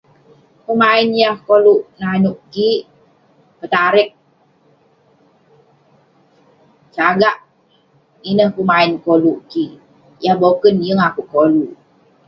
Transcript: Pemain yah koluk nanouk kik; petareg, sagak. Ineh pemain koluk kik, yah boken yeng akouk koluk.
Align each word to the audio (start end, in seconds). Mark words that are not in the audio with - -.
Pemain 0.65 1.07
yah 1.21 1.35
koluk 1.47 1.81
nanouk 1.99 2.37
kik; 2.53 2.81
petareg, 3.59 4.09
sagak. 6.95 7.37
Ineh 8.29 8.49
pemain 8.55 8.91
koluk 9.05 9.39
kik, 9.51 9.71
yah 10.23 10.37
boken 10.41 10.75
yeng 10.85 11.01
akouk 11.07 11.27
koluk. 11.33 11.71